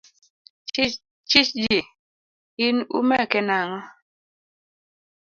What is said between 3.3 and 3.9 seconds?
nang'o?